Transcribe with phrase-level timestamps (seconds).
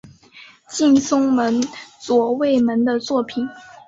[0.67, 1.61] 近松门
[1.99, 3.47] 左卫门的作品。